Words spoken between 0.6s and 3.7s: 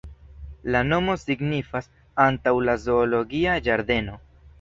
La nomo signifas "antaŭ la zoologia